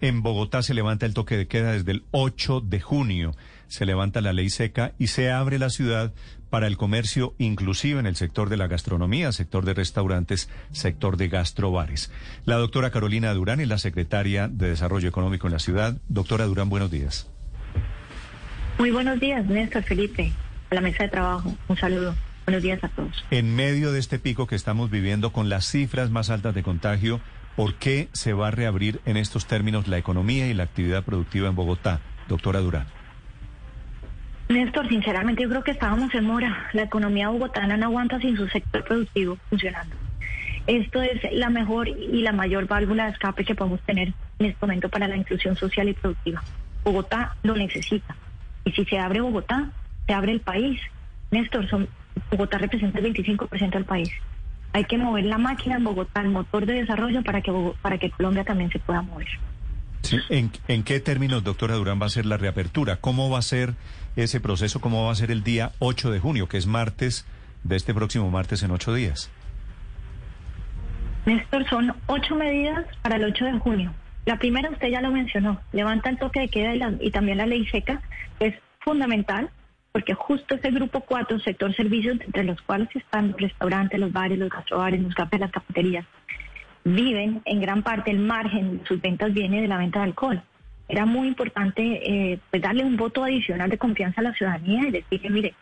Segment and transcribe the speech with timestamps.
[0.00, 3.34] En Bogotá se levanta el toque de queda desde el 8 de junio.
[3.66, 6.12] Se levanta la ley seca y se abre la ciudad
[6.50, 11.28] para el comercio, inclusive en el sector de la gastronomía, sector de restaurantes, sector de
[11.28, 12.12] gastrobares.
[12.44, 15.96] La doctora Carolina Durán es la secretaria de Desarrollo Económico en la ciudad.
[16.08, 17.28] Doctora Durán, buenos días.
[18.78, 20.32] Muy buenos días, Néstor Felipe,
[20.70, 21.52] a la mesa de trabajo.
[21.66, 22.14] Un saludo.
[22.46, 23.24] Buenos días a todos.
[23.30, 27.20] En medio de este pico que estamos viviendo con las cifras más altas de contagio,
[27.58, 31.48] ¿por qué se va a reabrir en estos términos la economía y la actividad productiva
[31.48, 31.98] en Bogotá?
[32.28, 32.86] Doctora Durán.
[34.48, 36.68] Néstor, sinceramente yo creo que estábamos en mora.
[36.72, 39.96] La economía bogotana no aguanta sin su sector productivo funcionando.
[40.68, 44.58] Esto es la mejor y la mayor válvula de escape que podemos tener en este
[44.64, 46.44] momento para la inclusión social y productiva.
[46.84, 48.14] Bogotá lo necesita.
[48.66, 49.68] Y si se abre Bogotá,
[50.06, 50.80] se abre el país.
[51.32, 51.88] Néstor, son,
[52.30, 54.12] Bogotá representa el 25% del país.
[54.72, 57.52] Hay que mover la máquina en Bogotá, el motor de desarrollo para que,
[57.82, 59.28] para que Colombia también se pueda mover.
[60.28, 62.96] ¿En, ¿En qué términos, doctora Durán, va a ser la reapertura?
[62.96, 63.74] ¿Cómo va a ser
[64.16, 64.80] ese proceso?
[64.80, 67.26] ¿Cómo va a ser el día 8 de junio, que es martes,
[67.64, 69.30] de este próximo martes en ocho días?
[71.26, 73.92] Néstor, son ocho medidas para el 8 de junio.
[74.24, 77.38] La primera, usted ya lo mencionó, levanta el toque de queda y, la, y también
[77.38, 78.00] la ley seca,
[78.38, 79.50] que es fundamental,
[79.98, 84.38] porque justo ese grupo 4, sector servicios, entre los cuales están los restaurantes, los bares,
[84.38, 86.06] los gastrobares, los cafés, las cafeterías,
[86.84, 90.40] viven en gran parte el margen sus ventas viene de la venta de alcohol.
[90.88, 94.92] Era muy importante eh, pues darle un voto adicional de confianza a la ciudadanía y
[94.92, 95.54] decirle, mire,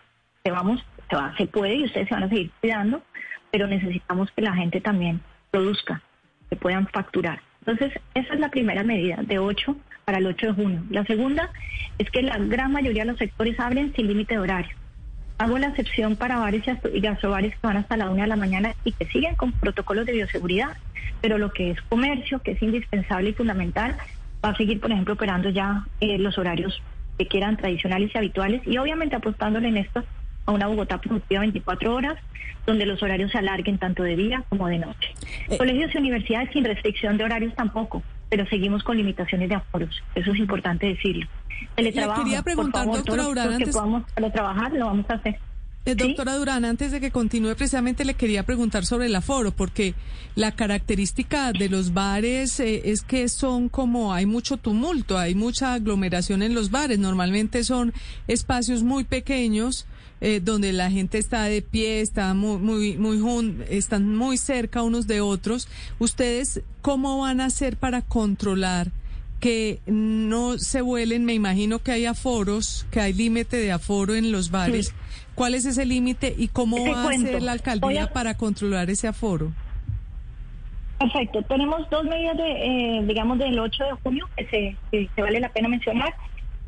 [0.45, 3.03] se vamos, se, va, se puede y ustedes se van a seguir cuidando,
[3.51, 6.03] pero necesitamos que la gente también produzca,
[6.51, 7.41] que puedan facturar.
[7.67, 10.83] Entonces, esa es la primera medida, de 8 para el 8 de junio.
[10.91, 11.51] La segunda
[11.99, 14.77] es que la gran mayoría de los sectores abren sin límite de horario.
[15.39, 16.63] Hago la excepción para bares
[16.95, 20.07] y gastrobares que van hasta la una de la mañana y que siguen con protocolos
[20.07, 20.77] de bioseguridad,
[21.21, 23.97] pero lo que es comercio, que es indispensable y fundamental,
[24.45, 26.81] va a seguir, por ejemplo, operando ya eh, los horarios
[27.19, 30.05] que quieran tradicionales y habituales y obviamente apostándole en esto
[30.47, 32.19] a una Bogotá productiva 24 horas,
[32.67, 35.15] donde los horarios se alarguen tanto de día como de noche.
[35.49, 35.59] Eh.
[35.59, 40.03] Colegios y universidades sin restricción de horarios tampoco, pero seguimos con limitaciones de aforos.
[40.15, 41.27] Eso es importante decirlo.
[41.75, 45.39] Teletrabajo, quería preguntar, por favor, doctora todos los que podamos trabajar lo vamos a hacer.
[45.87, 49.95] Eh, doctora Durán, antes de que continúe, precisamente le quería preguntar sobre el aforo, porque
[50.35, 55.75] la característica de los bares eh, es que son como hay mucho tumulto, hay mucha
[55.75, 56.99] aglomeración en los bares.
[56.99, 57.95] Normalmente son
[58.27, 59.87] espacios muy pequeños
[60.21, 65.07] eh, donde la gente está de pie, está muy, muy, muy, están muy cerca unos
[65.07, 65.69] de otros.
[66.01, 68.91] ¿Ustedes cómo van a hacer para controlar?
[69.41, 74.33] Que no se vuelen, me imagino que hay aforos, que hay límite de aforo en
[74.33, 74.95] los bares.
[75.35, 79.53] ¿Cuál es ese límite y cómo va a hacer la alcaldía para controlar ese aforo?
[80.99, 81.43] Perfecto.
[81.43, 85.69] Tenemos dos medidas, de, eh, digamos, del 8 de junio que se, vale la pena
[85.69, 86.15] mencionar.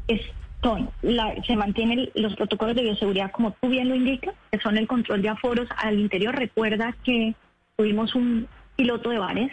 [0.06, 0.20] Es,
[0.62, 4.76] son, la, se mantienen los protocolos de bioseguridad, como tú bien lo indicas, que son
[4.76, 6.34] el control de aforos al interior.
[6.34, 7.34] Recuerda que
[7.76, 8.46] tuvimos un
[8.76, 9.50] piloto de bares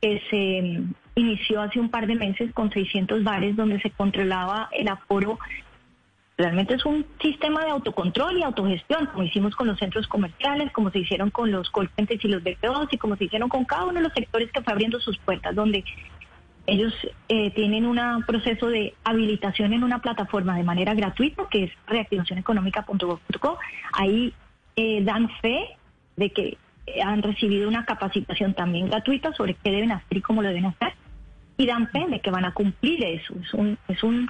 [0.00, 0.82] que se
[1.16, 5.38] inició hace un par de meses con 600 bares donde se controlaba el aforo
[6.38, 10.90] Realmente es un sistema de autocontrol y autogestión, como hicimos con los centros comerciales, como
[10.90, 13.94] se hicieron con los call y los BPOs y como se hicieron con cada uno
[13.94, 15.82] de los sectores que fue abriendo sus puertas, donde
[16.66, 16.92] ellos
[17.30, 23.58] eh, tienen un proceso de habilitación en una plataforma de manera gratuita, que es reactivacioneconómica.gov.co.
[23.94, 24.34] Ahí
[24.74, 25.78] eh, dan fe
[26.16, 26.58] de que
[27.02, 30.92] han recibido una capacitación también gratuita sobre qué deben hacer y cómo lo deben hacer.
[31.56, 33.34] Y dan fe de que van a cumplir eso.
[33.42, 34.28] Es un, es un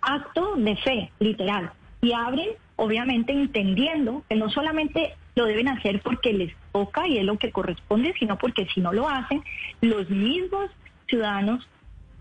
[0.00, 1.72] acto de fe, literal.
[2.00, 7.24] Y abren, obviamente, entendiendo que no solamente lo deben hacer porque les toca y es
[7.24, 9.42] lo que corresponde, sino porque si no lo hacen,
[9.80, 10.70] los mismos
[11.08, 11.66] ciudadanos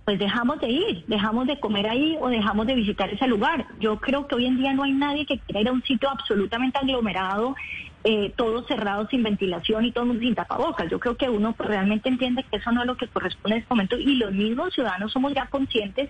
[0.05, 3.65] pues dejamos de ir, dejamos de comer ahí o dejamos de visitar ese lugar.
[3.79, 6.09] Yo creo que hoy en día no hay nadie que quiera ir a un sitio
[6.09, 7.55] absolutamente aglomerado,
[8.03, 10.89] eh, todo cerrado, sin ventilación y todo sin tapabocas.
[10.89, 13.61] Yo creo que uno pues, realmente entiende que eso no es lo que corresponde en
[13.61, 16.09] este momento y los mismos ciudadanos somos ya conscientes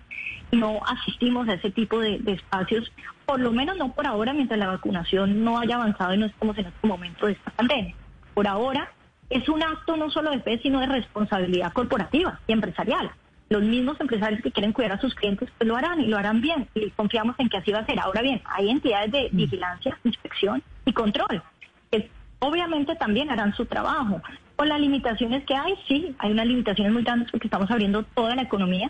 [0.51, 2.91] y no asistimos a ese tipo de, de espacios,
[3.25, 6.57] por lo menos no por ahora, mientras la vacunación no haya avanzado y no estamos
[6.57, 7.95] en este momento de esta pandemia.
[8.33, 8.91] Por ahora
[9.29, 13.11] es un acto no solo de fe, sino de responsabilidad corporativa y empresarial
[13.51, 16.39] los mismos empresarios que quieren cuidar a sus clientes, pues lo harán y lo harán
[16.39, 16.69] bien.
[16.73, 17.99] Y confiamos en que así va a ser.
[17.99, 21.43] Ahora bien, hay entidades de vigilancia, inspección y control,
[21.91, 22.09] que
[22.39, 24.21] obviamente también harán su trabajo.
[24.55, 28.35] Con las limitaciones que hay, sí, hay unas limitaciones muy grandes porque estamos abriendo toda
[28.35, 28.89] la economía,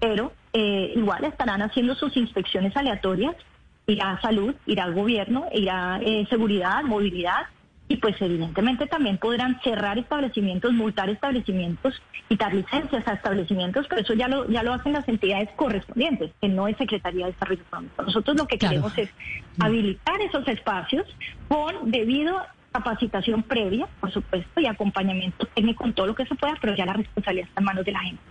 [0.00, 3.34] pero eh, igual estarán haciendo sus inspecciones aleatorias,
[3.86, 7.46] irá a salud, irá al gobierno, irá eh, seguridad, movilidad,
[7.88, 14.14] y pues evidentemente también podrán cerrar establecimientos, multar establecimientos, quitar licencias a establecimientos, pero eso
[14.14, 18.02] ya lo, ya lo hacen las entidades correspondientes, que no es Secretaría de Desarrollo Económico.
[18.02, 19.10] Nosotros lo que queremos es
[19.58, 21.06] habilitar esos espacios
[21.48, 22.40] con debido
[22.72, 26.86] capacitación previa, por supuesto, y acompañamiento técnico en todo lo que se pueda, pero ya
[26.86, 28.22] la responsabilidad está en manos de la gente.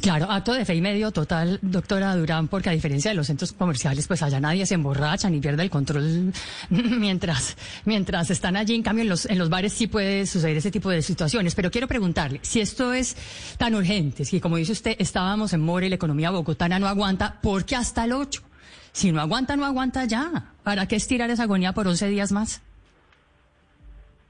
[0.00, 3.52] Claro, acto de fe y medio total, doctora Durán, porque a diferencia de los centros
[3.52, 6.32] comerciales, pues allá nadie se emborracha ni pierde el control
[6.70, 8.74] mientras, mientras están allí.
[8.74, 11.54] En cambio, en los, en los bares sí puede suceder ese tipo de situaciones.
[11.54, 13.16] Pero quiero preguntarle, si esto es
[13.56, 17.64] tan urgente, si como dice usted, estábamos en More la economía bogotana no aguanta, ¿por
[17.64, 18.42] qué hasta el 8?
[18.92, 20.52] Si no aguanta, no aguanta ya.
[20.62, 22.62] ¿Para qué estirar esa agonía por 11 días más?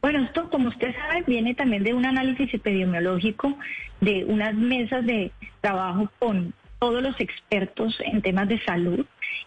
[0.00, 3.58] Bueno, esto, como usted sabe, viene también de un análisis epidemiológico,
[4.00, 9.04] de unas mesas de trabajo con todos los expertos en temas de salud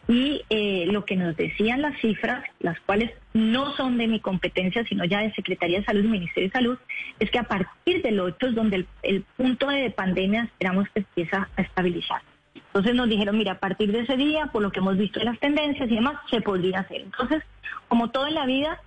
[0.07, 4.83] y eh, lo que nos decían las cifras, las cuales no son de mi competencia,
[4.86, 6.77] sino ya de Secretaría de Salud y Ministerio de Salud,
[7.19, 11.50] es que a partir del 8 es donde el, punto de pandemia esperamos que empieza
[11.56, 12.21] a estabilizar.
[12.53, 15.25] Entonces nos dijeron, mira, a partir de ese día, por lo que hemos visto en
[15.25, 17.01] las tendencias y demás, se podría hacer.
[17.01, 17.44] Entonces,
[17.88, 18.80] como todo en la vida,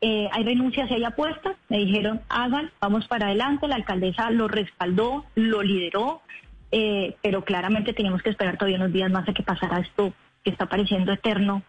[0.00, 1.56] eh, hay renuncias y hay apuestas.
[1.68, 3.66] Me dijeron, hagan, vamos para adelante.
[3.66, 6.22] La alcaldesa lo respaldó, lo lideró,
[6.70, 10.12] eh, pero claramente teníamos que esperar todavía unos días más a que pasara esto
[10.44, 11.62] que está pareciendo eterno,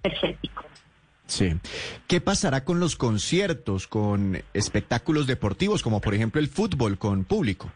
[0.00, 0.64] percéptico.
[1.26, 1.56] Sí.
[2.06, 7.70] ¿Qué pasará con los conciertos, con espectáculos deportivos, como por ejemplo el fútbol con público?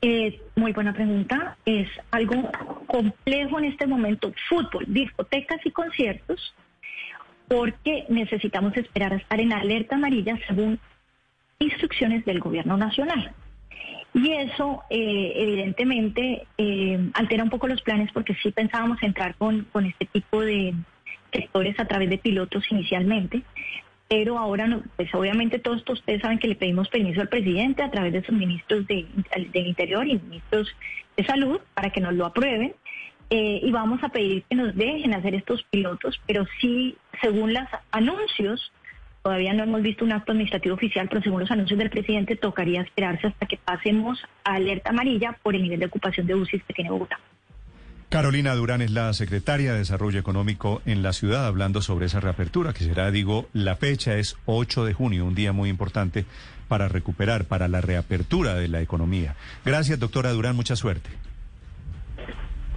[0.00, 1.56] Eh, muy buena pregunta.
[1.64, 2.50] Es algo
[2.86, 4.32] complejo en este momento.
[4.48, 6.54] Fútbol, discotecas y conciertos
[7.48, 10.78] porque necesitamos esperar a estar en alerta amarilla según
[11.58, 13.32] instrucciones del gobierno nacional.
[14.14, 19.64] Y eso eh, evidentemente eh, altera un poco los planes porque sí pensábamos entrar con,
[19.72, 20.74] con este tipo de
[21.32, 23.42] sectores a través de pilotos inicialmente,
[24.08, 27.90] pero ahora, no, pues obviamente todos ustedes saben que le pedimos permiso al presidente a
[27.90, 29.04] través de sus ministros de,
[29.52, 30.68] del Interior y ministros
[31.16, 32.74] de Salud para que nos lo aprueben
[33.30, 37.64] eh, y vamos a pedir que nos dejen hacer estos pilotos, pero sí, según los
[37.90, 38.72] anuncios,
[39.22, 42.82] todavía no hemos visto un acto administrativo oficial, pero según los anuncios del presidente, tocaría
[42.82, 46.74] esperarse hasta que pasemos a alerta amarilla por el nivel de ocupación de UCI que
[46.74, 47.18] tiene Bogotá.
[48.08, 52.72] Carolina Durán es la secretaria de Desarrollo Económico en la ciudad, hablando sobre esa reapertura,
[52.72, 56.24] que será, digo, la fecha es 8 de junio, un día muy importante
[56.68, 59.34] para recuperar, para la reapertura de la economía.
[59.64, 61.10] Gracias, doctora Durán, mucha suerte.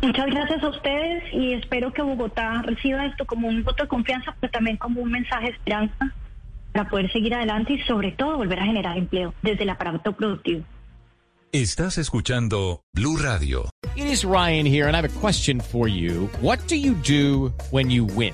[0.01, 4.33] Muchas gracias a ustedes y espero que Bogotá reciba esto como un voto de confianza,
[4.39, 6.13] pero también como un mensaje de esperanza
[6.71, 10.63] para poder seguir adelante y sobre todo volver a generar empleo desde el aparato productivo.
[11.51, 13.69] Estás escuchando Blue Radio.
[13.95, 16.29] It is Ryan here and I have a question for you.
[16.41, 18.33] What do you do when you win?